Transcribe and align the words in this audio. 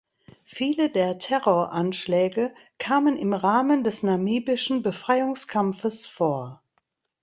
Viele 0.45 0.89
der 0.89 1.19
Terroranschläge 1.19 2.55
kamen 2.79 3.17
im 3.17 3.33
Rahmen 3.35 3.83
des 3.83 4.01
namibischen 4.01 4.81
Befreiungskampfes 4.81 6.07
vor. 6.07 6.63